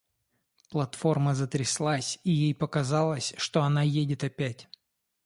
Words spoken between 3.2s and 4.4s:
что она едет